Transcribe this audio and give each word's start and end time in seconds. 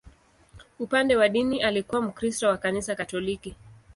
Upande 0.79 1.15
wa 1.15 1.29
dini, 1.29 1.61
alikuwa 1.63 2.01
Mkristo 2.01 2.47
wa 2.47 2.57
Kanisa 2.57 2.95
Katoliki. 2.95 3.55